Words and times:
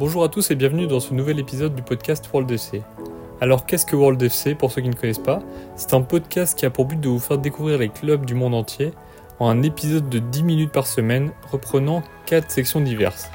Bonjour 0.00 0.24
à 0.24 0.30
tous 0.30 0.50
et 0.50 0.54
bienvenue 0.54 0.86
dans 0.86 0.98
ce 0.98 1.12
nouvel 1.12 1.38
épisode 1.38 1.74
du 1.74 1.82
podcast 1.82 2.26
World 2.32 2.50
FC. 2.50 2.80
Alors 3.42 3.66
qu'est-ce 3.66 3.84
que 3.84 3.94
World 3.94 4.22
FC 4.22 4.54
pour 4.54 4.72
ceux 4.72 4.80
qui 4.80 4.88
ne 4.88 4.94
connaissent 4.94 5.18
pas? 5.18 5.40
C'est 5.76 5.92
un 5.92 6.00
podcast 6.00 6.58
qui 6.58 6.64
a 6.64 6.70
pour 6.70 6.86
but 6.86 6.98
de 6.98 7.10
vous 7.10 7.18
faire 7.18 7.36
découvrir 7.36 7.76
les 7.76 7.90
clubs 7.90 8.24
du 8.24 8.34
monde 8.34 8.54
entier 8.54 8.94
en 9.40 9.50
un 9.50 9.62
épisode 9.62 10.08
de 10.08 10.18
10 10.18 10.42
minutes 10.42 10.72
par 10.72 10.86
semaine 10.86 11.32
reprenant 11.52 12.02
4 12.24 12.50
sections 12.50 12.80
diverses. 12.80 13.28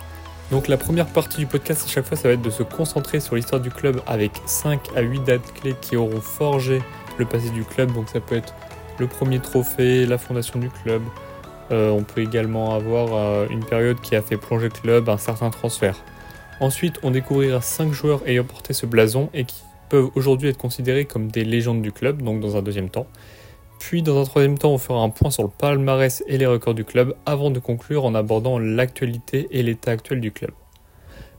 Donc 0.49 0.67
la 0.67 0.77
première 0.77 1.05
partie 1.05 1.37
du 1.37 1.45
podcast 1.45 1.85
à 1.85 1.87
chaque 1.87 2.07
fois 2.07 2.17
ça 2.17 2.29
va 2.29 2.33
être 2.33 2.41
de 2.41 2.49
se 2.49 2.63
concentrer 2.63 3.19
sur 3.19 3.35
l'histoire 3.35 3.61
du 3.61 3.69
club 3.69 4.01
avec 4.07 4.31
5 4.47 4.79
à 4.95 5.01
8 5.01 5.19
dates 5.19 5.53
clés 5.53 5.75
qui 5.79 5.95
auront 5.95 6.19
forgé 6.19 6.81
le 7.19 7.25
passé 7.25 7.51
du 7.51 7.63
club. 7.63 7.93
Donc 7.93 8.09
ça 8.09 8.19
peut 8.19 8.37
être 8.37 8.55
le 8.97 9.05
premier 9.05 9.37
trophée, 9.37 10.07
la 10.07 10.17
fondation 10.17 10.57
du 10.57 10.71
club. 10.71 11.03
Euh, 11.69 11.91
on 11.91 12.01
peut 12.01 12.21
également 12.21 12.73
avoir 12.73 13.09
euh, 13.13 13.45
une 13.51 13.63
période 13.63 14.01
qui 14.01 14.15
a 14.15 14.23
fait 14.23 14.37
plonger 14.37 14.69
le 14.69 14.81
club, 14.81 15.09
un 15.09 15.19
certain 15.19 15.51
transfert. 15.51 16.03
Ensuite, 16.61 16.99
on 17.03 17.11
découvrira 17.11 17.61
5 17.61 17.91
joueurs 17.91 18.25
ayant 18.27 18.45
porté 18.45 18.73
ce 18.73 18.85
blason 18.85 19.29
et 19.33 19.43
qui 19.43 19.61
peuvent 19.89 20.09
aujourd'hui 20.15 20.49
être 20.49 20.57
considérés 20.57 21.05
comme 21.05 21.29
des 21.29 21.43
légendes 21.43 21.81
du 21.81 21.91
club, 21.91 22.21
donc 22.21 22.39
dans 22.39 22.55
un 22.55 22.61
deuxième 22.61 22.89
temps. 22.89 23.07
Puis 23.79 24.01
dans 24.01 24.19
un 24.21 24.23
troisième 24.23 24.57
temps, 24.57 24.71
on 24.71 24.77
fera 24.77 25.01
un 25.01 25.09
point 25.09 25.31
sur 25.31 25.43
le 25.43 25.49
palmarès 25.49 26.23
et 26.27 26.37
les 26.37 26.45
records 26.45 26.73
du 26.73 26.85
club 26.85 27.13
avant 27.25 27.51
de 27.51 27.59
conclure 27.59 28.05
en 28.05 28.15
abordant 28.15 28.57
l'actualité 28.57 29.47
et 29.51 29.63
l'état 29.63 29.91
actuel 29.91 30.21
du 30.21 30.31
club. 30.31 30.51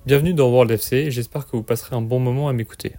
Bienvenue 0.04 0.34
dans 0.34 0.50
World 0.50 0.70
FC, 0.70 1.10
j'espère 1.10 1.46
que 1.46 1.56
vous 1.56 1.62
passerez 1.62 1.96
un 1.96 2.02
bon 2.02 2.20
moment 2.20 2.48
à 2.48 2.52
m'écouter. 2.52 2.94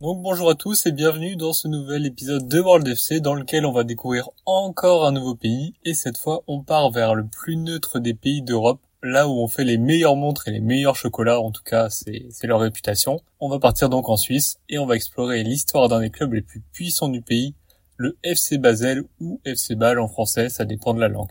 Donc 0.00 0.22
bonjour 0.22 0.50
à 0.50 0.54
tous 0.54 0.86
et 0.86 0.92
bienvenue 0.92 1.36
dans 1.36 1.52
ce 1.52 1.68
nouvel 1.68 2.06
épisode 2.06 2.48
de 2.48 2.58
World 2.58 2.88
FC 2.88 3.20
dans 3.20 3.34
lequel 3.34 3.64
on 3.66 3.72
va 3.72 3.84
découvrir 3.84 4.30
encore 4.46 5.06
un 5.06 5.12
nouveau 5.12 5.34
pays 5.34 5.74
et 5.84 5.94
cette 5.94 6.18
fois 6.18 6.42
on 6.46 6.62
part 6.62 6.90
vers 6.90 7.14
le 7.14 7.26
plus 7.26 7.56
neutre 7.56 8.00
des 8.00 8.14
pays 8.14 8.42
d'Europe, 8.42 8.80
là 9.02 9.28
où 9.28 9.32
on 9.32 9.48
fait 9.48 9.64
les 9.64 9.78
meilleures 9.78 10.16
montres 10.16 10.48
et 10.48 10.50
les 10.50 10.60
meilleurs 10.60 10.96
chocolats, 10.96 11.40
en 11.40 11.50
tout 11.50 11.62
cas 11.62 11.88
c'est 11.90 12.28
leur 12.44 12.60
réputation. 12.60 13.20
On 13.38 13.48
va 13.48 13.58
partir 13.58 13.88
donc 13.88 14.08
en 14.08 14.16
Suisse 14.16 14.58
et 14.68 14.78
on 14.78 14.86
va 14.86 14.96
explorer 14.96 15.42
l'histoire 15.42 15.88
d'un 15.88 16.00
des 16.00 16.10
clubs 16.10 16.32
les 16.32 16.42
plus 16.42 16.60
puissants 16.72 17.08
du 17.08 17.22
pays, 17.22 17.54
le 17.96 18.16
FC 18.22 18.58
Basel 18.58 19.04
ou 19.20 19.40
FC 19.44 19.74
Bâle 19.74 19.98
en 19.98 20.08
français, 20.08 20.48
ça 20.48 20.64
dépend 20.64 20.94
de 20.94 21.00
la 21.00 21.08
langue. 21.08 21.30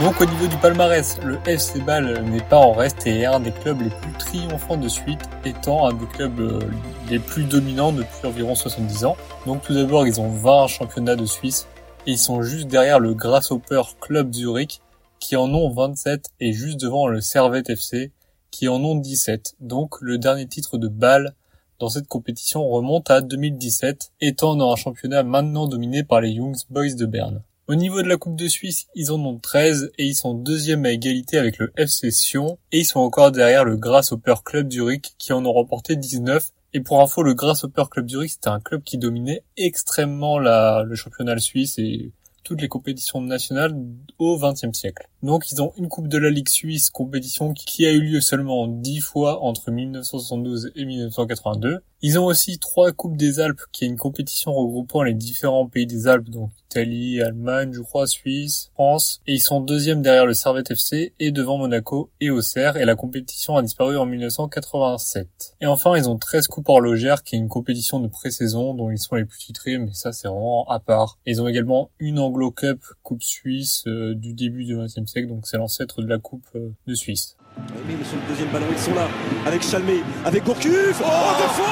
Donc 0.00 0.20
au 0.20 0.26
niveau 0.26 0.46
du 0.46 0.56
palmarès, 0.58 1.18
le 1.24 1.38
FC 1.46 1.80
Bâle 1.80 2.22
n'est 2.24 2.42
pas 2.42 2.58
en 2.58 2.72
reste 2.72 3.06
et 3.06 3.20
est 3.20 3.24
un 3.24 3.40
des 3.40 3.50
clubs 3.50 3.80
les 3.80 3.88
plus 3.88 4.12
triomphants 4.18 4.76
de 4.76 4.88
suite, 4.88 5.22
étant 5.46 5.86
un 5.86 5.94
des 5.94 6.04
clubs 6.04 6.38
euh, 6.38 6.60
les 7.08 7.18
plus 7.18 7.44
dominants 7.44 7.92
depuis 7.92 8.26
environ 8.26 8.54
70 8.54 9.06
ans. 9.06 9.16
Donc 9.46 9.62
tout 9.62 9.72
d'abord, 9.72 10.06
ils 10.06 10.20
ont 10.20 10.28
20 10.28 10.66
championnats 10.66 11.16
de 11.16 11.24
Suisse 11.24 11.66
et 12.06 12.10
ils 12.10 12.18
sont 12.18 12.42
juste 12.42 12.68
derrière 12.68 13.00
le 13.00 13.14
Grasshopper 13.14 13.80
Club 13.98 14.34
Zurich 14.34 14.82
qui 15.18 15.34
en 15.34 15.48
ont 15.54 15.70
27 15.70 16.28
et 16.40 16.52
juste 16.52 16.78
devant 16.78 17.08
le 17.08 17.22
Servette 17.22 17.70
FC 17.70 18.12
qui 18.50 18.68
en 18.68 18.84
ont 18.84 18.96
17. 18.96 19.54
Donc 19.60 19.94
le 20.02 20.18
dernier 20.18 20.46
titre 20.46 20.76
de 20.76 20.88
Bâle 20.88 21.32
dans 21.78 21.88
cette 21.88 22.06
compétition 22.06 22.68
remonte 22.68 23.10
à 23.10 23.22
2017, 23.22 24.12
étant 24.20 24.56
dans 24.56 24.72
un 24.72 24.76
championnat 24.76 25.22
maintenant 25.22 25.66
dominé 25.66 26.04
par 26.04 26.20
les 26.20 26.32
Young 26.32 26.54
Boys 26.68 26.94
de 26.98 27.06
Berne. 27.06 27.40
Au 27.68 27.74
niveau 27.74 28.00
de 28.00 28.06
la 28.06 28.16
Coupe 28.16 28.36
de 28.36 28.46
Suisse, 28.46 28.86
ils 28.94 29.10
en 29.10 29.18
ont 29.24 29.38
13 29.38 29.90
et 29.98 30.04
ils 30.04 30.14
sont 30.14 30.34
deuxième 30.34 30.84
à 30.84 30.92
égalité 30.92 31.36
avec 31.36 31.58
le 31.58 31.72
FC 31.76 32.12
Sion 32.12 32.58
et 32.70 32.78
ils 32.78 32.84
sont 32.84 33.00
encore 33.00 33.32
derrière 33.32 33.64
le 33.64 33.76
Grasshopper 33.76 34.36
Club 34.44 34.70
Zurich 34.70 35.16
qui 35.18 35.32
en 35.32 35.44
ont 35.44 35.52
remporté 35.52 35.96
19. 35.96 36.52
Et 36.74 36.80
pour 36.80 37.00
info, 37.00 37.24
le 37.24 37.34
Grasshopper 37.34 37.82
Club 37.90 38.08
Zurich, 38.08 38.30
c'était 38.30 38.50
un 38.50 38.60
club 38.60 38.84
qui 38.84 38.98
dominait 38.98 39.42
extrêmement 39.56 40.38
le 40.38 40.94
championnat 40.94 41.36
suisse 41.38 41.76
et 41.78 42.12
toutes 42.44 42.60
les 42.60 42.68
compétitions 42.68 43.20
nationales 43.20 43.74
au 44.20 44.38
XXe 44.38 44.72
siècle. 44.72 45.08
Donc 45.26 45.50
ils 45.50 45.60
ont 45.60 45.72
une 45.76 45.88
Coupe 45.88 46.06
de 46.06 46.18
la 46.18 46.30
Ligue 46.30 46.48
suisse, 46.48 46.88
compétition 46.88 47.52
qui 47.52 47.84
a 47.84 47.90
eu 47.90 48.00
lieu 48.00 48.20
seulement 48.20 48.68
dix 48.68 49.00
fois 49.00 49.42
entre 49.42 49.72
1972 49.72 50.70
et 50.76 50.84
1982. 50.84 51.80
Ils 52.02 52.18
ont 52.18 52.26
aussi 52.26 52.58
trois 52.58 52.92
Coupes 52.92 53.16
des 53.16 53.40
Alpes, 53.40 53.62
qui 53.72 53.84
est 53.84 53.88
une 53.88 53.96
compétition 53.96 54.52
regroupant 54.52 55.02
les 55.02 55.14
différents 55.14 55.66
pays 55.66 55.86
des 55.86 56.06
Alpes, 56.06 56.28
donc 56.28 56.50
Italie, 56.70 57.22
Allemagne, 57.22 57.72
je 57.72 57.80
crois, 57.80 58.06
Suisse, 58.06 58.70
France. 58.74 59.20
Et 59.26 59.34
ils 59.34 59.40
sont 59.40 59.60
deuxièmes 59.60 60.02
derrière 60.02 60.26
le 60.26 60.34
Servette 60.34 60.70
FC 60.70 61.14
et 61.18 61.30
devant 61.30 61.56
Monaco 61.56 62.10
et 62.20 62.28
Auxerre. 62.28 62.76
Et 62.76 62.84
la 62.84 62.96
compétition 62.96 63.56
a 63.56 63.62
disparu 63.62 63.96
en 63.96 64.04
1987. 64.04 65.56
Et 65.62 65.66
enfin, 65.66 65.96
ils 65.96 66.08
ont 66.08 66.18
13 66.18 66.48
Coupes 66.48 66.68
horlogères, 66.68 67.22
qui 67.22 67.34
est 67.34 67.38
une 67.38 67.48
compétition 67.48 67.98
de 67.98 68.08
pré-saison 68.08 68.74
dont 68.74 68.90
ils 68.90 68.98
sont 68.98 69.14
les 69.14 69.24
plus 69.24 69.38
titrés, 69.38 69.78
mais 69.78 69.94
ça 69.94 70.12
c'est 70.12 70.28
vraiment 70.28 70.68
à 70.68 70.78
part. 70.80 71.18
ils 71.24 71.40
ont 71.40 71.48
également 71.48 71.90
une 71.98 72.18
Anglo 72.18 72.50
Cup, 72.50 72.84
Coupe 73.02 73.22
suisse 73.22 73.84
euh, 73.86 74.14
du 74.14 74.34
début 74.34 74.64
du 74.64 74.76
XXe 74.76 75.06
siècle, 75.06 75.15
donc 75.24 75.46
c'est 75.46 75.56
l'ancêtre 75.56 76.02
de 76.02 76.08
la 76.08 76.18
Coupe 76.18 76.46
euh, 76.54 76.68
de 76.86 76.94
Suisse. 76.94 77.36
Oui, 77.56 77.94
mais 77.98 78.04
sur 78.04 78.16
le 78.16 78.28
deuxième 78.28 78.50
ballon, 78.50 78.66
ils 78.70 78.78
sont 78.78 78.94
là, 78.94 79.08
avec 79.46 79.62
Chalmé, 79.62 80.02
avec 80.24 80.44
Gourcuff, 80.44 81.00
oh, 81.00 81.32
deux 81.38 81.48
fois 81.48 81.66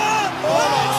oh, 0.49 0.94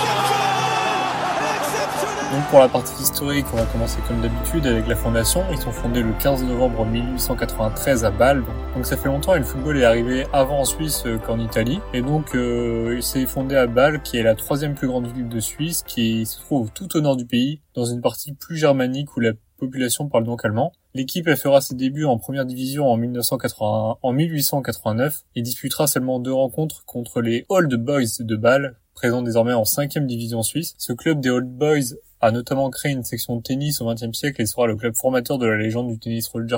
donc 2.36 2.44
pour 2.50 2.60
la 2.60 2.68
partie 2.68 3.02
historique, 3.02 3.46
on 3.54 3.56
va 3.56 3.66
commencer 3.66 4.00
comme 4.10 4.20
d'habitude 4.20 4.68
avec 4.68 4.88
la 4.88 4.96
fondation. 4.98 5.46
Ils 5.52 5.58
sont 5.58 5.72
fondés 5.72 6.02
le 6.02 6.12
15 6.12 6.44
novembre 6.44 6.86
1893 6.86 8.04
à 8.04 8.12
Bâle. 8.12 8.44
Donc 8.76 8.86
ça 8.86 8.98
fait 8.98 9.08
longtemps 9.08 9.36
et 9.36 9.40
le 9.40 9.46
football 9.46 9.78
est 9.78 9.86
arrivé 9.86 10.26
avant 10.34 10.60
en 10.60 10.66
Suisse 10.66 11.06
qu'en 11.26 11.40
Italie. 11.40 11.80
Et 11.94 12.02
donc 12.02 12.36
euh, 12.36 12.96
il 12.98 13.04
s'est 13.04 13.26
fondé 13.26 13.56
à 13.56 13.68
Bâle, 13.68 14.02
qui 14.02 14.18
est 14.18 14.24
la 14.24 14.36
troisième 14.36 14.74
plus 14.74 14.88
grande 14.88 15.08
ville 15.08 15.30
de 15.30 15.40
Suisse, 15.40 15.84
qui 15.88 16.26
se 16.26 16.42
trouve 16.42 16.72
tout 16.74 16.98
au 16.98 17.00
nord 17.00 17.16
du 17.16 17.26
pays, 17.26 17.62
dans 17.74 17.86
une 17.86 18.02
partie 18.02 18.34
plus 18.34 18.58
germanique 18.58 19.16
où 19.16 19.22
la 19.22 19.32
population 19.58 20.10
parle 20.10 20.26
donc 20.26 20.44
allemand. 20.44 20.74
L'équipe 20.96 21.30
fera 21.36 21.60
ses 21.60 21.76
débuts 21.76 22.06
en 22.06 22.18
première 22.18 22.46
division 22.46 22.90
en, 22.90 22.96
1980, 22.96 23.98
en 24.02 24.14
1889 24.14 25.26
et 25.36 25.42
disputera 25.42 25.88
seulement 25.88 26.22
deux 26.22 26.32
rencontres 26.32 26.86
contre 26.86 27.20
les 27.20 27.46
Old 27.50 27.74
Boys 27.76 28.22
de 28.22 28.36
Bâle, 28.38 28.78
présents 28.94 29.22
désormais 29.22 29.52
en 29.52 29.66
cinquième 29.66 30.08
division 30.08 30.42
suisse. 30.42 30.74
Ce 30.78 30.94
club 30.94 31.20
des 31.20 31.30
Old 31.30 31.50
Boys 31.50 31.98
a 32.22 32.32
notamment 32.32 32.70
créé 32.70 32.92
une 32.92 33.04
section 33.04 33.38
de 33.38 33.42
tennis 33.42 33.82
au 33.82 33.94
XXe 33.94 34.18
siècle 34.18 34.42
et 34.42 34.46
sera 34.46 34.68
le 34.68 34.76
club 34.76 34.96
formateur 34.96 35.38
de 35.38 35.46
la 35.46 35.58
légende 35.58 35.90
du 35.90 36.00
tennis 36.00 36.28
Roger 36.28 36.58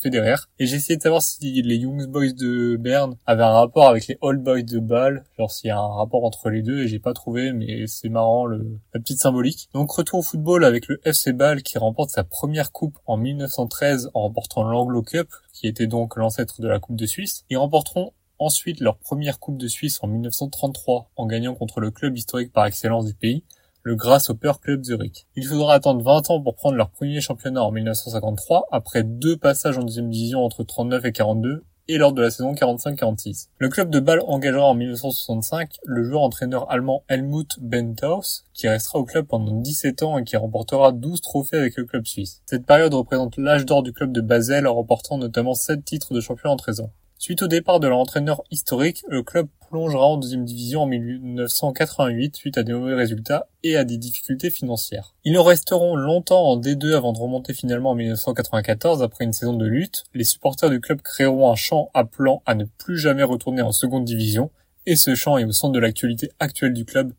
Federer. 0.00 0.36
Et 0.58 0.66
j'ai 0.66 0.76
essayé 0.76 0.96
de 0.96 1.02
savoir 1.02 1.22
si 1.22 1.62
les 1.62 1.76
Young 1.76 2.06
Boys 2.06 2.32
de 2.32 2.76
Berne 2.76 3.16
avaient 3.26 3.42
un 3.42 3.52
rapport 3.52 3.88
avec 3.88 4.06
les 4.06 4.18
Old 4.20 4.42
Boys 4.42 4.62
de 4.62 4.78
Bâle, 4.78 5.24
genre 5.38 5.50
s'il 5.50 5.68
y 5.68 5.70
a 5.70 5.78
un 5.78 5.94
rapport 5.94 6.24
entre 6.24 6.50
les 6.50 6.62
deux 6.62 6.82
et 6.82 6.88
j'ai 6.88 6.98
pas 6.98 7.12
trouvé, 7.12 7.52
mais 7.52 7.86
c'est 7.86 8.08
marrant 8.08 8.46
le, 8.46 8.78
la 8.94 9.00
petite 9.00 9.18
symbolique. 9.18 9.68
Donc 9.74 9.90
retour 9.90 10.20
au 10.20 10.22
football 10.22 10.64
avec 10.64 10.88
le 10.88 11.00
FC 11.04 11.32
Bâle 11.32 11.62
qui 11.62 11.78
remporte 11.78 12.10
sa 12.10 12.24
première 12.24 12.72
coupe 12.72 12.98
en 13.06 13.16
1913 13.16 14.10
en 14.14 14.22
remportant 14.22 14.64
l'Anglo 14.64 15.02
Cup, 15.02 15.28
qui 15.52 15.66
était 15.66 15.86
donc 15.86 16.16
l'ancêtre 16.16 16.60
de 16.60 16.68
la 16.68 16.78
Coupe 16.78 16.96
de 16.96 17.06
Suisse. 17.06 17.44
Ils 17.50 17.56
remporteront 17.56 18.12
ensuite 18.38 18.80
leur 18.80 18.98
première 18.98 19.38
Coupe 19.38 19.56
de 19.56 19.68
Suisse 19.68 19.98
en 20.02 20.08
1933 20.08 21.10
en 21.16 21.26
gagnant 21.26 21.54
contre 21.54 21.80
le 21.80 21.90
club 21.90 22.16
historique 22.16 22.52
par 22.52 22.66
excellence 22.66 23.06
du 23.06 23.14
pays, 23.14 23.44
le 23.86 23.94
Grasshopper 23.94 24.54
Club 24.60 24.82
Zurich. 24.82 25.28
Il 25.36 25.46
faudra 25.46 25.74
attendre 25.74 26.02
20 26.02 26.30
ans 26.30 26.42
pour 26.42 26.56
prendre 26.56 26.76
leur 26.76 26.90
premier 26.90 27.20
championnat 27.20 27.62
en 27.62 27.70
1953, 27.70 28.66
après 28.72 29.04
deux 29.04 29.36
passages 29.36 29.78
en 29.78 29.84
deuxième 29.84 30.10
division 30.10 30.44
entre 30.44 30.64
39 30.64 31.04
et 31.04 31.12
42, 31.12 31.62
et 31.86 31.96
lors 31.96 32.12
de 32.12 32.20
la 32.20 32.32
saison 32.32 32.52
45-46. 32.52 33.46
Le 33.58 33.68
club 33.68 33.90
de 33.90 34.00
Bâle 34.00 34.22
engagera 34.26 34.66
en 34.66 34.74
1965 34.74 35.76
le 35.84 36.02
joueur-entraîneur 36.02 36.68
allemand 36.68 37.04
Helmut 37.08 37.60
Benthaus, 37.60 38.42
qui 38.54 38.66
restera 38.66 38.98
au 38.98 39.04
club 39.04 39.26
pendant 39.26 39.52
17 39.52 40.02
ans 40.02 40.18
et 40.18 40.24
qui 40.24 40.36
remportera 40.36 40.90
12 40.90 41.20
trophées 41.20 41.58
avec 41.58 41.76
le 41.76 41.84
club 41.84 42.06
suisse. 42.06 42.42
Cette 42.46 42.66
période 42.66 42.92
représente 42.92 43.36
l'âge 43.36 43.66
d'or 43.66 43.84
du 43.84 43.92
club 43.92 44.10
de 44.10 44.20
Basel, 44.20 44.66
remportant 44.66 45.16
notamment 45.16 45.54
7 45.54 45.84
titres 45.84 46.12
de 46.12 46.20
champion 46.20 46.50
en 46.50 46.56
13 46.56 46.80
ans. 46.80 46.90
Suite 47.18 47.42
au 47.42 47.48
départ 47.48 47.80
de 47.80 47.88
leur 47.88 47.98
entraîneur 47.98 48.42
historique, 48.50 49.02
le 49.08 49.22
club 49.22 49.48
plongera 49.68 50.06
en 50.06 50.16
deuxième 50.18 50.44
division 50.44 50.82
en 50.82 50.86
1988 50.86 52.36
suite 52.36 52.58
à 52.58 52.62
des 52.62 52.72
mauvais 52.72 52.94
résultats 52.94 53.48
et 53.62 53.76
à 53.76 53.84
des 53.84 53.96
difficultés 53.96 54.50
financières. 54.50 55.14
Ils 55.24 55.38
resteront 55.38 55.96
longtemps 55.96 56.44
en 56.44 56.60
D2 56.60 56.94
avant 56.94 57.12
de 57.12 57.18
remonter 57.18 57.54
finalement 57.54 57.90
en 57.90 57.94
1994 57.94 59.02
après 59.02 59.24
une 59.24 59.32
saison 59.32 59.54
de 59.54 59.66
lutte. 59.66 60.04
Les 60.14 60.24
supporters 60.24 60.70
du 60.70 60.80
club 60.80 61.00
créeront 61.00 61.50
un 61.50 61.56
chant 61.56 61.90
appelant 61.94 62.42
à 62.46 62.54
ne 62.54 62.64
plus 62.64 62.98
jamais 62.98 63.22
retourner 63.22 63.62
en 63.62 63.72
seconde 63.72 64.04
division 64.04 64.50
et 64.86 64.94
ce 64.94 65.14
chant 65.14 65.38
est 65.38 65.44
au 65.44 65.52
centre 65.52 65.72
de 65.72 65.80
l'actualité 65.80 66.30
actuelle 66.38 66.72
du 66.72 66.84
club 66.84 67.12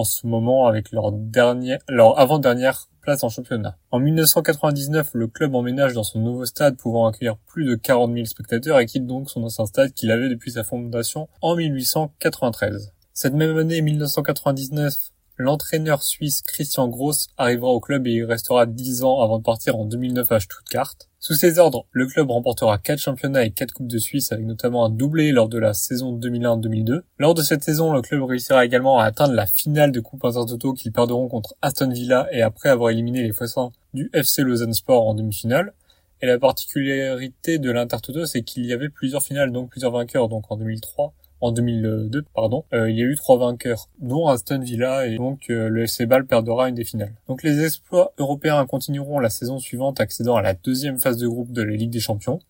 en 0.00 0.04
ce 0.04 0.26
moment 0.26 0.66
avec 0.66 0.92
leur 0.92 1.12
dernière, 1.12 1.78
leur 1.86 2.18
avant-dernière 2.18 2.88
place 3.02 3.22
en 3.22 3.28
championnat. 3.28 3.76
En 3.90 3.98
1999, 3.98 5.10
le 5.12 5.26
club 5.26 5.54
emménage 5.54 5.92
dans 5.92 6.04
son 6.04 6.20
nouveau 6.20 6.46
stade 6.46 6.78
pouvant 6.78 7.06
accueillir 7.06 7.36
plus 7.36 7.66
de 7.66 7.74
40 7.74 8.14
000 8.14 8.24
spectateurs 8.24 8.78
et 8.78 8.86
quitte 8.86 9.06
donc 9.06 9.28
son 9.28 9.42
ancien 9.42 9.66
stade 9.66 9.92
qu'il 9.92 10.10
avait 10.10 10.30
depuis 10.30 10.52
sa 10.52 10.64
fondation 10.64 11.28
en 11.42 11.54
1893. 11.54 12.94
Cette 13.12 13.34
même 13.34 13.58
année 13.58 13.82
1999, 13.82 15.12
L'entraîneur 15.42 16.02
suisse 16.02 16.42
Christian 16.42 16.88
Gross 16.88 17.28
arrivera 17.38 17.70
au 17.70 17.80
club 17.80 18.06
et 18.06 18.10
il 18.10 18.24
restera 18.24 18.66
10 18.66 19.04
ans 19.04 19.22
avant 19.22 19.38
de 19.38 19.42
partir 19.42 19.74
en 19.74 19.86
2009 19.86 20.30
à 20.32 20.38
Stuttgart. 20.38 20.96
Sous 21.18 21.32
ses 21.32 21.58
ordres, 21.58 21.86
le 21.92 22.06
club 22.06 22.30
remportera 22.30 22.76
4 22.76 22.98
championnats 22.98 23.46
et 23.46 23.50
4 23.50 23.72
coupes 23.72 23.86
de 23.86 23.96
Suisse 23.96 24.32
avec 24.32 24.44
notamment 24.44 24.84
un 24.84 24.90
doublé 24.90 25.32
lors 25.32 25.48
de 25.48 25.58
la 25.58 25.72
saison 25.72 26.14
2001-2002. 26.18 27.00
Lors 27.16 27.32
de 27.32 27.40
cette 27.40 27.64
saison, 27.64 27.94
le 27.94 28.02
club 28.02 28.22
réussira 28.22 28.66
également 28.66 28.98
à 28.98 29.04
atteindre 29.06 29.32
la 29.32 29.46
finale 29.46 29.92
de 29.92 30.00
Coupe 30.00 30.26
Intertoto 30.26 30.74
qu'ils 30.74 30.92
perdront 30.92 31.26
contre 31.26 31.54
Aston 31.62 31.88
Villa 31.88 32.28
et 32.32 32.42
après 32.42 32.68
avoir 32.68 32.90
éliminé 32.90 33.22
les 33.22 33.32
Foissins 33.32 33.72
du 33.94 34.10
FC 34.12 34.42
Lausanne 34.42 34.74
Sport 34.74 35.08
en 35.08 35.14
demi-finale. 35.14 35.72
Et 36.20 36.26
la 36.26 36.38
particularité 36.38 37.58
de 37.58 37.70
l'Intertoto, 37.70 38.26
c'est 38.26 38.42
qu'il 38.42 38.66
y 38.66 38.74
avait 38.74 38.90
plusieurs 38.90 39.22
finales, 39.22 39.52
donc 39.52 39.70
plusieurs 39.70 39.92
vainqueurs. 39.92 40.28
Donc 40.28 40.52
en 40.52 40.58
2003, 40.58 41.14
en 41.40 41.52
2002, 41.52 42.22
pardon, 42.34 42.64
euh, 42.72 42.90
il 42.90 42.98
y 42.98 43.02
a 43.02 43.06
eu 43.06 43.16
trois 43.16 43.38
vainqueurs, 43.38 43.88
dont 43.98 44.26
Aston 44.26 44.60
Villa 44.60 45.06
et 45.06 45.16
donc 45.16 45.48
euh, 45.48 45.68
le 45.68 45.84
FC 45.84 46.06
Bâle 46.06 46.26
perdra 46.26 46.68
une 46.68 46.74
des 46.74 46.84
finales. 46.84 47.14
Donc 47.28 47.42
les 47.42 47.64
exploits 47.64 48.12
européens 48.18 48.64
continueront 48.66 49.18
la 49.18 49.30
saison 49.30 49.58
suivante, 49.58 50.00
accédant 50.00 50.36
à 50.36 50.42
la 50.42 50.54
deuxième 50.54 51.00
phase 51.00 51.16
de 51.16 51.26
groupe 51.26 51.52
de 51.52 51.62
la 51.62 51.74
Ligue 51.74 51.90
des 51.90 52.00
Champions 52.00 52.40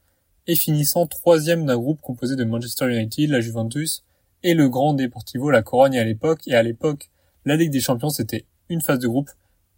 et 0.47 0.57
finissant 0.57 1.07
troisième 1.07 1.67
d'un 1.67 1.77
groupe 1.77 2.01
composé 2.01 2.35
de 2.35 2.45
Manchester 2.45 2.89
United, 2.89 3.31
la 3.31 3.41
Juventus 3.41 4.05
et 4.43 4.55
le 4.55 4.69
Grand 4.69 4.95
Deportivo 4.95 5.51
La 5.51 5.63
Corogne 5.63 5.99
à 5.99 6.05
l'époque. 6.05 6.49
Et 6.49 6.55
à 6.55 6.63
l'époque, 6.63 7.11
la 7.45 7.57
Ligue 7.57 7.71
des 7.71 7.81
Champions 7.81 8.11
c'était 8.11 8.47
une 8.69 8.81
phase 8.81 8.99
de 8.99 9.09
groupe 9.09 9.31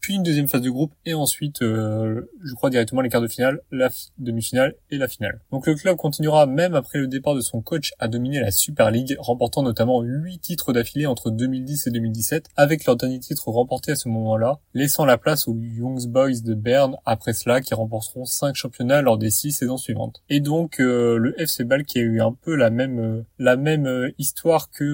puis 0.02 0.14
une 0.16 0.25
deuxième 0.25 0.49
phase 0.49 0.60
de 0.60 0.69
groupe 0.69 0.93
et 1.06 1.14
ensuite, 1.14 1.62
euh, 1.62 2.28
je 2.43 2.54
crois 2.54 2.70
directement 2.70 3.00
les 3.00 3.08
quarts 3.08 3.22
de 3.22 3.28
finale, 3.28 3.60
la 3.70 3.88
demi-finale 4.19 4.75
et 4.90 4.99
la 4.99 5.06
finale. 5.06 5.40
Donc 5.52 5.66
le 5.66 5.76
club 5.76 5.96
continuera 5.96 6.46
même 6.46 6.75
après 6.75 6.99
le 6.99 7.06
départ 7.06 7.37
de 7.37 7.40
son 7.40 7.62
coach 7.62 7.93
à 8.00 8.08
dominer 8.08 8.40
la 8.40 8.50
Super 8.50 8.90
League, 8.90 9.16
remportant 9.20 9.62
notamment 9.62 10.02
8 10.02 10.40
titres 10.40 10.72
d'affilée 10.72 11.06
entre 11.06 11.31
2010 11.31 11.87
et 11.87 11.90
2017, 11.90 12.49
avec 12.56 12.84
leur 12.84 12.96
dernier 12.96 13.20
titre 13.20 13.49
remporté 13.49 13.93
à 13.93 13.96
ce 13.96 14.08
moment-là, 14.08 14.58
laissant 14.75 15.04
la 15.04 15.19
place 15.19 15.46
aux 15.46 15.56
Young 15.56 16.05
Boys 16.08 16.40
de 16.44 16.55
Berne 16.55 16.96
après 17.06 17.32
cela 17.32 17.60
qui 17.60 17.72
remporteront 17.72 18.25
5 18.25 18.56
championnats 18.56 19.02
lors 19.02 19.19
des 19.19 19.31
6 19.31 19.52
saisons 19.52 19.76
suivantes. 19.76 20.20
Et 20.28 20.40
donc 20.40 20.81
euh, 20.81 21.16
le 21.16 21.40
FC 21.40 21.62
Bâle 21.62 21.84
qui 21.84 22.00
a 22.00 22.02
eu 22.02 22.20
un 22.20 22.32
peu 22.32 22.56
la 22.56 22.70
même 22.70 22.98
euh, 22.98 23.22
la 23.38 23.56
même 23.56 24.10
histoire 24.19 24.69
que 24.70 24.84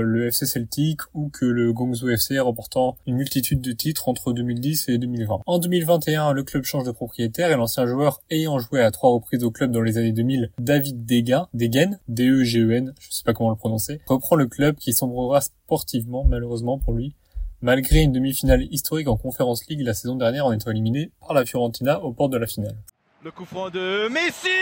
le 0.00 0.26
FC 0.26 0.46
Celtic 0.46 1.00
ou 1.12 1.28
que 1.28 1.44
le 1.44 1.72
Gongzhou 1.72 2.08
FC 2.08 2.38
remportant 2.38 2.96
une 3.06 3.16
multitude 3.16 3.60
de 3.60 3.72
titres 3.72 4.08
entre 4.08 4.32
2010 4.32 4.53
2010 4.54 4.88
et 4.88 4.98
2020. 4.98 5.40
En 5.46 5.58
2021, 5.58 6.32
le 6.32 6.42
club 6.42 6.64
change 6.64 6.84
de 6.84 6.90
propriétaire 6.90 7.50
et 7.50 7.56
l'ancien 7.56 7.86
joueur 7.86 8.20
ayant 8.30 8.58
joué 8.58 8.80
à 8.80 8.90
trois 8.90 9.10
reprises 9.10 9.44
au 9.44 9.50
club 9.50 9.70
dans 9.70 9.80
les 9.80 9.98
années 9.98 10.12
2000, 10.12 10.50
David 10.58 11.04
Degen, 11.04 11.46
Degen, 11.54 11.98
D-E-G-E-N, 12.08 12.94
je 12.98 13.10
sais 13.10 13.24
pas 13.24 13.32
comment 13.32 13.50
le 13.50 13.56
prononcer, 13.56 14.00
reprend 14.06 14.36
le 14.36 14.46
club 14.46 14.76
qui 14.76 14.92
sombrera 14.92 15.40
sportivement, 15.40 16.24
malheureusement 16.24 16.78
pour 16.78 16.92
lui, 16.92 17.14
malgré 17.62 18.00
une 18.00 18.12
demi-finale 18.12 18.62
historique 18.70 19.08
en 19.08 19.16
Conference 19.16 19.66
League 19.66 19.82
la 19.82 19.94
saison 19.94 20.16
dernière 20.16 20.46
en 20.46 20.52
étant 20.52 20.70
éliminé 20.70 21.10
par 21.20 21.34
la 21.34 21.44
Fiorentina 21.44 22.00
aux 22.02 22.12
portes 22.12 22.32
de 22.32 22.38
la 22.38 22.46
finale. 22.46 22.76
Le 23.22 23.30
coup 23.30 23.44
franc 23.44 23.70
de 23.70 24.08
Messi 24.08 24.48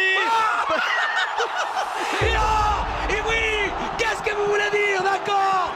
Et 2.23 3.21
oui 3.29 3.71
Qu'est-ce 3.99 4.23
que 4.23 4.35
vous 4.35 4.47
voulez 4.47 4.71
dire, 4.71 5.03
d'accord 5.03 5.75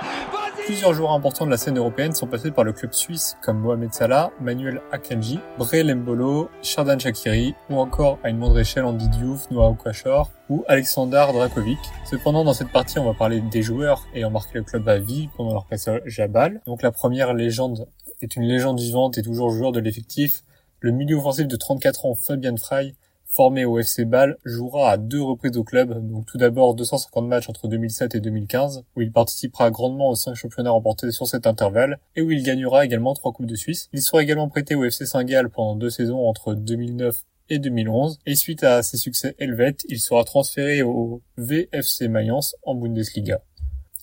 Plusieurs 0.67 0.95
joueurs 0.95 1.13
importants 1.13 1.47
de 1.47 1.53
la 1.53 1.59
scène 1.59 1.79
européenne 1.79 2.13
sont 2.13 2.27
passés 2.27 2.51
par 2.51 2.65
le 2.65 2.73
club 2.73 2.93
suisse, 2.93 3.37
comme 3.41 3.61
Mohamed 3.61 3.95
Salah, 3.95 4.33
Manuel 4.41 4.83
Akanji, 4.91 5.39
Bre 5.59 5.77
Lembolo, 5.77 6.51
Shardan 6.61 6.99
Shakiri, 6.99 7.55
ou 7.71 7.77
encore 7.77 8.19
à 8.25 8.31
une 8.31 8.39
moindre 8.39 8.59
échelle 8.59 8.85
Andy 8.85 9.09
Diouf, 9.11 9.49
Noah 9.53 9.69
Okashor 9.69 10.33
ou 10.49 10.65
Alexander 10.67 11.25
Drakovic. 11.33 11.79
Cependant, 12.05 12.43
dans 12.43 12.53
cette 12.53 12.73
partie, 12.73 12.99
on 12.99 13.05
va 13.05 13.15
parler 13.15 13.41
des 13.43 13.63
joueurs 13.63 14.09
ayant 14.13 14.33
marqué 14.33 14.59
le 14.59 14.65
club 14.65 14.89
à 14.89 14.99
vie 14.99 15.29
pendant 15.37 15.53
leur 15.53 15.67
passage 15.67 16.19
à 16.19 16.27
Bâle. 16.27 16.61
Donc 16.67 16.83
la 16.83 16.91
première 16.91 17.33
légende 17.33 17.87
est 18.21 18.35
une 18.35 18.43
légende 18.43 18.81
vivante 18.81 19.19
et 19.19 19.23
toujours 19.23 19.51
joueur 19.51 19.71
de 19.71 19.79
l'effectif. 19.79 20.43
Le 20.81 20.91
milieu 20.91 21.15
offensif 21.15 21.47
de 21.47 21.55
34 21.55 22.07
ans, 22.07 22.17
Fabian 22.17 22.57
Frey, 22.57 22.97
formé 23.37 23.67
au 23.67 23.79
FC 23.79 24.07
Bâle, 24.07 24.39
jouera 24.47 24.93
à 24.93 24.97
deux 24.97 25.21
reprises 25.21 25.59
au 25.59 25.63
club, 25.63 26.09
donc 26.11 26.25
tout 26.25 26.39
d'abord 26.39 26.75
250 26.75 27.29
matchs 27.29 27.51
entre 27.51 27.69
2007 27.69 28.15
et 28.15 28.21
2015, 28.21 28.85
où 28.97 29.03
il 29.03 29.13
participera 29.13 29.71
grandement 29.71 30.09
aux 30.09 30.15
cinq 30.15 30.35
championnats 30.35 30.71
remportés 30.71 31.13
sur 31.13 31.27
cet 31.27 31.47
intervalle, 31.47 31.99
et 32.17 32.23
où 32.23 32.31
il 32.31 32.43
gagnera 32.43 32.87
également 32.87 33.13
trois 33.13 33.33
Coupes 33.33 33.47
de 33.47 33.55
Suisse. 33.55 33.91
Il 33.93 34.01
sera 34.01 34.23
également 34.23 34.49
prêté 34.49 34.75
au 34.75 34.85
FC 34.85 35.05
Saint-Gall 35.05 35.51
pendant 35.51 35.77
deux 35.77 35.91
saisons 35.91 36.27
entre 36.27 36.55
2009 36.55 37.25
et 37.51 37.59
2011, 37.59 38.21
et 38.25 38.37
suite 38.37 38.65
à 38.65 38.83
ses 38.83 38.97
succès 38.97 39.37
helvètes, 39.39 39.85
il 39.91 40.01
sera 40.01 40.25
transféré 40.25 40.81
au 40.81 41.21
VFC 41.37 42.09
Mayence 42.09 42.57
en 42.65 42.75
Bundesliga. 42.75 43.43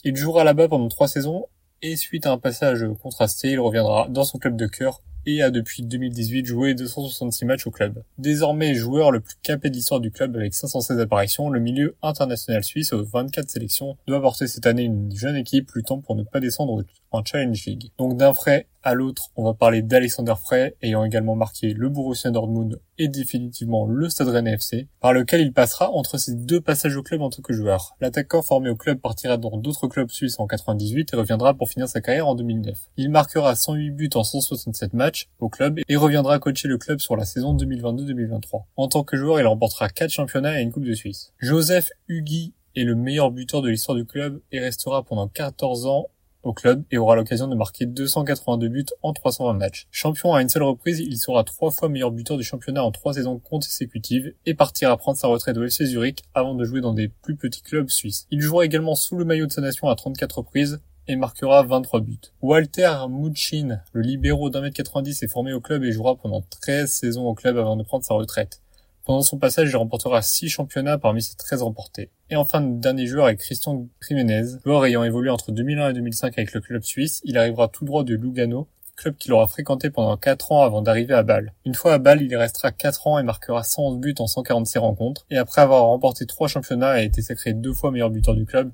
Il 0.03 0.15
jouera 0.15 0.43
là-bas 0.43 0.67
pendant 0.67 0.89
trois 0.89 1.07
saisons, 1.07 1.47
et 1.81 1.95
suite 1.95 2.27
à 2.27 2.31
un 2.31 2.37
passage 2.37 2.85
contrasté, 3.01 3.53
il 3.53 3.59
reviendra 3.59 4.07
dans 4.09 4.23
son 4.25 4.37
club 4.37 4.55
de 4.55 4.67
cœur 4.67 5.01
et 5.25 5.41
a 5.41 5.51
depuis 5.51 5.83
2018 5.83 6.45
joué 6.45 6.73
266 6.73 7.45
matchs 7.45 7.67
au 7.67 7.71
club. 7.71 8.03
Désormais 8.17 8.75
joueur 8.75 9.11
le 9.11 9.19
plus 9.19 9.35
capé 9.41 9.69
de 9.69 9.75
l'histoire 9.75 9.99
du 9.99 10.11
club 10.11 10.35
avec 10.35 10.53
516 10.53 10.99
apparitions, 10.99 11.49
le 11.49 11.59
milieu 11.59 11.95
international 12.01 12.63
suisse 12.63 12.93
aux 12.93 13.03
24 13.03 13.49
sélections 13.49 13.97
doit 14.07 14.21
porter 14.21 14.47
cette 14.47 14.65
année 14.65 14.83
une 14.83 15.15
jeune 15.15 15.35
équipe 15.35 15.71
luttant 15.71 15.99
pour 15.99 16.15
ne 16.15 16.23
pas 16.23 16.39
descendre 16.39 16.83
en 17.13 17.23
Challenge 17.23 17.65
League. 17.65 17.91
Donc 17.97 18.17
d'un 18.17 18.33
frais 18.33 18.67
à 18.83 18.93
l'autre, 18.95 19.29
on 19.37 19.45
va 19.45 19.53
parler 19.53 19.81
d'Alexander 19.81 20.33
Frey, 20.43 20.75
ayant 20.81 21.05
également 21.05 21.35
marqué 21.35 21.73
le 21.73 21.87
Borussia 21.87 22.31
Dortmund 22.31 22.81
et 22.97 23.07
définitivement 23.07 23.87
le 23.87 24.09
Stade 24.09 24.27
Rennais 24.27 24.55
FC, 24.55 24.89
par 24.99 25.13
lequel 25.13 25.39
il 25.39 25.53
passera 25.53 25.89
entre 25.91 26.17
ses 26.17 26.33
deux 26.35 26.59
passages 26.59 26.97
au 26.97 27.01
club 27.01 27.21
en 27.21 27.29
tant 27.29 27.41
que 27.41 27.53
joueur. 27.53 27.95
L'attaquant 28.01 28.41
formé 28.41 28.69
au 28.69 28.75
club 28.75 28.99
partira 28.99 29.37
dans 29.37 29.57
d'autres 29.57 29.87
clubs 29.87 30.09
suisses 30.09 30.37
en 30.39 30.47
98 30.47 31.13
et 31.13 31.15
reviendra 31.15 31.53
pour 31.53 31.69
finir 31.69 31.87
sa 31.87 32.01
carrière 32.01 32.27
en 32.27 32.35
2009. 32.35 32.77
Il 32.97 33.09
marquera 33.09 33.55
108 33.55 33.91
buts 33.91 34.09
en 34.15 34.23
167 34.23 34.93
matchs 34.93 35.29
au 35.39 35.47
club 35.47 35.79
et 35.87 35.95
reviendra 35.95 36.39
coacher 36.39 36.67
le 36.67 36.77
club 36.77 36.99
sur 36.99 37.15
la 37.15 37.23
saison 37.23 37.55
2022-2023. 37.55 38.63
En 38.75 38.87
tant 38.89 39.03
que 39.03 39.15
joueur, 39.15 39.39
il 39.39 39.47
remportera 39.47 39.87
4 39.87 40.09
championnats 40.09 40.59
et 40.59 40.63
une 40.63 40.73
Coupe 40.73 40.85
de 40.85 40.93
Suisse. 40.93 41.31
Joseph 41.39 41.89
Hugui 42.09 42.53
est 42.75 42.83
le 42.83 42.95
meilleur 42.95 43.31
buteur 43.31 43.61
de 43.61 43.69
l'histoire 43.69 43.95
du 43.95 44.05
club 44.05 44.41
et 44.51 44.59
restera 44.59 45.03
pendant 45.03 45.27
14 45.27 45.85
ans 45.85 46.07
au 46.43 46.53
club 46.53 46.83
et 46.91 46.97
aura 46.97 47.15
l'occasion 47.15 47.47
de 47.47 47.55
marquer 47.55 47.85
282 47.85 48.67
buts 48.67 48.85
en 49.01 49.13
320 49.13 49.53
matchs. 49.53 49.87
Champion 49.91 50.33
à 50.33 50.41
une 50.41 50.49
seule 50.49 50.63
reprise, 50.63 50.99
il 50.99 51.17
sera 51.17 51.43
trois 51.43 51.71
fois 51.71 51.89
meilleur 51.89 52.11
buteur 52.11 52.37
du 52.37 52.43
championnat 52.43 52.83
en 52.83 52.91
trois 52.91 53.13
saisons 53.13 53.39
consécutives 53.39 54.33
et 54.45 54.53
partira 54.53 54.95
prendre 54.97 55.17
sa 55.17 55.27
retraite 55.27 55.57
au 55.57 55.63
FC 55.63 55.85
Zurich 55.85 56.23
avant 56.33 56.55
de 56.55 56.63
jouer 56.65 56.81
dans 56.81 56.93
des 56.93 57.07
plus 57.07 57.35
petits 57.35 57.61
clubs 57.61 57.89
suisses. 57.89 58.27
Il 58.31 58.41
jouera 58.41 58.65
également 58.65 58.95
sous 58.95 59.17
le 59.17 59.25
maillot 59.25 59.47
de 59.47 59.51
sa 59.51 59.61
nation 59.61 59.87
à 59.87 59.95
34 59.95 60.39
reprises 60.39 60.79
et 61.07 61.15
marquera 61.15 61.63
23 61.63 62.01
buts. 62.01 62.19
Walter 62.41 62.93
Muchin, 63.09 63.81
le 63.91 64.01
libéraux 64.01 64.49
d'un 64.49 64.61
mètre 64.61 64.75
90, 64.75 65.23
est 65.23 65.27
formé 65.27 65.53
au 65.53 65.59
club 65.59 65.83
et 65.83 65.91
jouera 65.91 66.15
pendant 66.15 66.41
13 66.61 66.89
saisons 66.89 67.25
au 67.25 67.33
club 67.33 67.57
avant 67.57 67.75
de 67.75 67.83
prendre 67.83 68.05
sa 68.05 68.13
retraite. 68.13 68.62
Pendant 69.05 69.21
son 69.21 69.37
passage, 69.37 69.69
il 69.69 69.75
remportera 69.75 70.21
6 70.21 70.49
championnats 70.49 70.97
parmi 70.97 71.21
ses 71.21 71.35
13 71.35 71.61
remportés. 71.61 72.09
Et 72.29 72.37
enfin, 72.37 72.61
le 72.61 72.79
dernier 72.79 73.05
joueur 73.05 73.27
est 73.27 73.35
Christian 73.35 73.87
Jiménez, 74.07 74.43
joueur 74.63 74.85
ayant 74.85 75.03
évolué 75.03 75.29
entre 75.29 75.51
2001 75.51 75.89
et 75.89 75.93
2005 75.93 76.37
avec 76.37 76.53
le 76.53 76.61
club 76.61 76.83
suisse. 76.83 77.21
Il 77.25 77.37
arrivera 77.37 77.67
tout 77.67 77.83
droit 77.83 78.03
de 78.03 78.15
Lugano, 78.15 78.67
club 78.95 79.15
qu'il 79.17 79.33
aura 79.33 79.47
fréquenté 79.47 79.89
pendant 79.89 80.15
4 80.15 80.53
ans 80.53 80.61
avant 80.61 80.81
d'arriver 80.81 81.13
à 81.13 81.23
Bâle. 81.23 81.53
Une 81.65 81.75
fois 81.75 81.93
à 81.93 81.97
Bâle, 81.97 82.21
il 82.21 82.31
y 82.31 82.35
restera 82.35 82.71
4 82.71 83.07
ans 83.07 83.19
et 83.19 83.23
marquera 83.23 83.63
111 83.63 83.99
buts 83.99 84.15
en 84.19 84.27
146 84.27 84.77
rencontres. 84.77 85.25
Et 85.29 85.37
après 85.37 85.61
avoir 85.61 85.83
remporté 85.83 86.25
3 86.25 86.47
championnats 86.47 87.01
et 87.01 87.05
été 87.05 87.21
sacré 87.21 87.53
deux 87.53 87.73
fois 87.73 87.91
meilleur 87.91 88.09
buteur 88.09 88.35
du 88.35 88.45
club, 88.45 88.71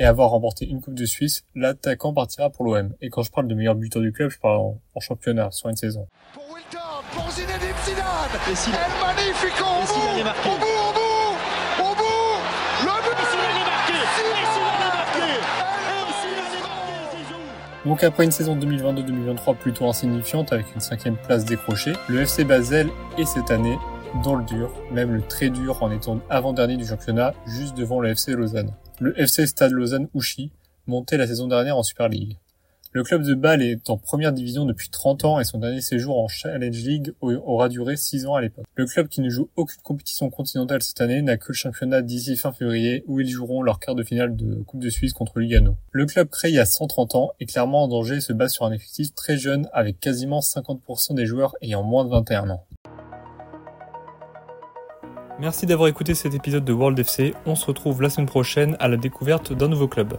et 0.00 0.04
avoir 0.04 0.30
remporté 0.30 0.66
une 0.66 0.80
Coupe 0.80 0.94
de 0.94 1.04
Suisse, 1.04 1.44
l'attaquant 1.54 2.14
partira 2.14 2.48
pour 2.48 2.64
l'OM. 2.64 2.94
Et 3.02 3.10
quand 3.10 3.22
je 3.22 3.30
parle 3.30 3.46
de 3.48 3.54
meilleur 3.54 3.74
buteur 3.74 4.00
du 4.00 4.12
club, 4.12 4.30
je 4.30 4.38
parle 4.38 4.56
en, 4.56 5.00
championnat, 5.00 5.50
sur 5.50 5.68
une 5.68 5.76
saison. 5.76 6.08
Pour 6.32 6.42
pour 7.12 7.30
Zidane, 8.54 8.80
El 8.80 8.90
Magnifico, 9.00 9.64
au 9.64 9.84
bout, 9.86 9.94
au 10.44 10.56
bout, 10.56 10.66
au 10.86 10.92
bout, 10.94 11.34
au 11.80 11.94
bout, 11.96 12.38
le 12.84 12.94
but 13.02 13.20
Donc 17.84 18.04
après 18.04 18.24
une 18.24 18.30
saison 18.30 18.56
2022-2023 18.56 19.56
plutôt 19.56 19.88
insignifiante 19.88 20.52
avec 20.52 20.66
une 20.74 20.80
cinquième 20.80 21.16
place 21.16 21.44
décrochée, 21.44 21.94
le 22.08 22.20
FC 22.20 22.44
Basel 22.44 22.88
est 23.18 23.24
cette 23.24 23.50
année 23.50 23.76
dans 24.22 24.36
le 24.36 24.44
dur, 24.44 24.70
même 24.92 25.12
le 25.12 25.22
très 25.22 25.50
dur 25.50 25.82
en 25.82 25.90
étant 25.90 26.20
avant-dernier 26.30 26.76
du 26.76 26.86
championnat, 26.86 27.34
juste 27.46 27.76
devant 27.76 27.98
le 28.00 28.10
FC 28.10 28.32
Lausanne. 28.32 28.72
Le 29.00 29.18
FC 29.18 29.46
Stade 29.48 29.72
Lausanne-Ouchy 29.72 30.52
montait 30.86 31.16
la 31.16 31.26
saison 31.26 31.48
dernière 31.48 31.76
en 31.76 31.82
Super 31.82 32.08
League. 32.08 32.36
Le 32.92 33.04
club 33.04 33.22
de 33.22 33.34
Bâle 33.34 33.62
est 33.62 33.88
en 33.88 33.96
première 33.96 34.32
division 34.32 34.64
depuis 34.64 34.90
30 34.90 35.24
ans 35.24 35.38
et 35.38 35.44
son 35.44 35.58
dernier 35.58 35.80
séjour 35.80 36.18
en 36.18 36.26
Challenge 36.26 36.76
League 36.76 37.12
aura 37.20 37.68
duré 37.68 37.96
6 37.96 38.26
ans 38.26 38.34
à 38.34 38.40
l'époque. 38.40 38.64
Le 38.74 38.84
club 38.84 39.06
qui 39.06 39.20
ne 39.20 39.30
joue 39.30 39.48
aucune 39.54 39.80
compétition 39.82 40.28
continentale 40.28 40.82
cette 40.82 41.00
année 41.00 41.22
n'a 41.22 41.36
que 41.36 41.44
le 41.46 41.54
championnat 41.54 42.02
d'ici 42.02 42.36
fin 42.36 42.50
février 42.50 43.04
où 43.06 43.20
ils 43.20 43.28
joueront 43.28 43.62
leur 43.62 43.78
quart 43.78 43.94
de 43.94 44.02
finale 44.02 44.34
de 44.34 44.56
Coupe 44.64 44.80
de 44.80 44.90
Suisse 44.90 45.12
contre 45.12 45.38
Lugano. 45.38 45.76
Le 45.92 46.04
club 46.04 46.30
créé 46.30 46.50
il 46.50 46.56
y 46.56 46.58
a 46.58 46.64
130 46.64 47.14
ans 47.14 47.30
est 47.38 47.46
clairement 47.46 47.84
en 47.84 47.88
danger 47.88 48.16
et 48.16 48.20
se 48.20 48.32
base 48.32 48.50
sur 48.50 48.64
un 48.64 48.72
effectif 48.72 49.14
très 49.14 49.36
jeune 49.36 49.68
avec 49.72 50.00
quasiment 50.00 50.40
50% 50.40 51.14
des 51.14 51.26
joueurs 51.26 51.54
ayant 51.62 51.84
moins 51.84 52.04
de 52.04 52.10
21 52.10 52.50
ans. 52.50 52.66
Merci 55.38 55.64
d'avoir 55.64 55.88
écouté 55.88 56.16
cet 56.16 56.34
épisode 56.34 56.64
de 56.64 56.72
World 56.72 56.98
FC. 56.98 57.34
On 57.46 57.54
se 57.54 57.66
retrouve 57.66 58.02
la 58.02 58.10
semaine 58.10 58.26
prochaine 58.26 58.76
à 58.80 58.88
la 58.88 58.96
découverte 58.96 59.52
d'un 59.52 59.68
nouveau 59.68 59.86
club. 59.86 60.18